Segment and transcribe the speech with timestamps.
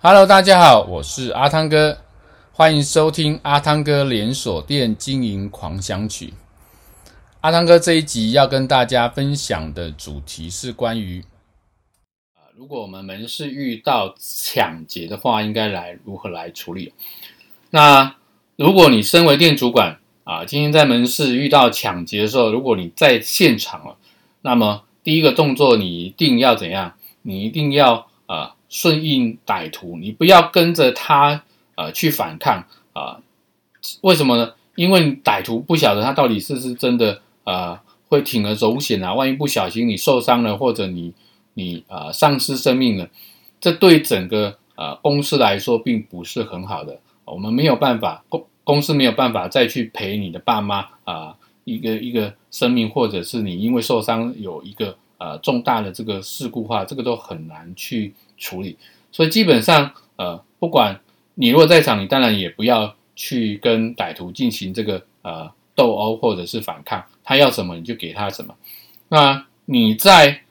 [0.00, 1.98] Hello，大家好，我是阿汤哥，
[2.52, 6.34] 欢迎收听阿汤哥连锁店经营狂想曲。
[7.40, 11.24] 阿汤哥这一集要跟大家分享的主题是关于，
[12.54, 16.92] 如果我们门市遇到抢劫的话，应该来如何来处理？
[17.70, 18.14] 那
[18.54, 23.96] 如果你身为店主管啊，今天在门市遇到抢劫的时候，如果你在现场了，
[24.42, 26.94] 那么第一个动作你一定要怎样？
[27.22, 28.54] 你一定要啊。
[28.68, 31.42] 顺应歹徒，你不要跟着他
[31.76, 33.20] 呃去反抗啊、
[34.02, 34.52] 为什么呢？
[34.74, 39.14] 因为歹徒不晓得他到底是不是真的呃会铤而走险啊？
[39.14, 41.12] 万一不小心你受伤了，或者你
[41.54, 43.08] 你呃丧失生命了，
[43.60, 47.00] 这对整个呃公司来说并不是很好的。
[47.24, 58.14] 我们没有办法公公司没有办法再去赔你的爸妈啊、一个一个生命，或者是你因为受伤有一个呃重大的这个事故化，这个都很难去。
[58.40, 58.76] 处理，
[59.10, 61.00] 所以基本上，呃，不管
[61.34, 68.54] 你如果在场，你当然也不要去跟歹徒进行这个呃斗殴或者是反抗，他要什么你就给他什么。
[69.08, 70.42] 那你在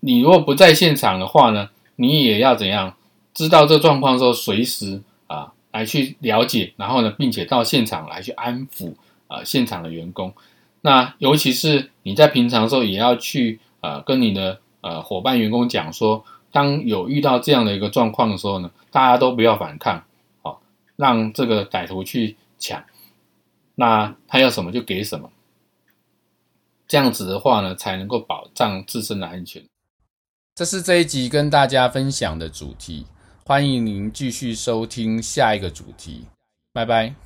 [0.00, 2.96] 你如果不在现场的话呢，你也要怎样？
[3.32, 8.92] 知道这状况的时候，随时啊、来去了解，然后呢，并且到现场来去安抚
[9.28, 10.34] 啊、现场的员工。
[10.80, 16.24] 那尤其是你在平常的时候，也要去呃跟你的呃伙伴员工讲说。
[16.52, 20.02] 当有遇到这样的一个状况的时候呢，大家都不要反抗，
[20.40, 20.56] 哦，
[20.96, 22.82] 让这个歹徒去抢，
[23.74, 25.30] 那他要什么就给什么，
[26.88, 29.62] 这样子的话呢，才能够保障自身的安全。
[30.54, 33.04] 这是这一集跟大家分享的主题，
[33.44, 36.24] 欢迎您继续收听下一个主题，
[36.72, 37.25] 拜拜。